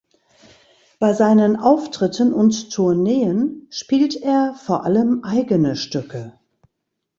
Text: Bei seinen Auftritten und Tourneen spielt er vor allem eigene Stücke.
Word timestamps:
Bei 0.99 1.13
seinen 1.13 1.57
Auftritten 1.57 2.33
und 2.33 2.71
Tourneen 2.73 3.67
spielt 3.69 4.15
er 4.15 4.55
vor 4.55 4.83
allem 4.83 5.21
eigene 5.23 5.75
Stücke. 5.75 6.39